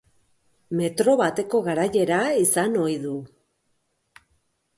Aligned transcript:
Metro 0.79 1.13
bateko 1.19 1.61
garaiera 1.67 2.17
izan 2.45 2.81
ohi 2.87 2.97
du. 3.05 3.13